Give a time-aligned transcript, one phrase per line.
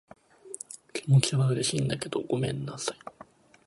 [0.93, 2.97] 気持ちは嬉しいんだけど、ごめんなさい。